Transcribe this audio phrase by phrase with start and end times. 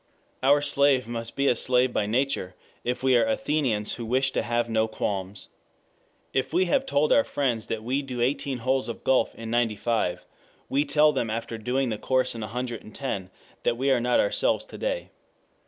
[0.41, 4.41] Our slave must be a slave by nature, if we are Athenians who wish to
[4.41, 5.49] have no qualms.
[6.33, 10.25] If we have told our friends that we do eighteen holes of golf in 95,
[10.69, 13.29] we tell them after doing the course in 110,
[13.61, 15.11] that we are not ourselves to day.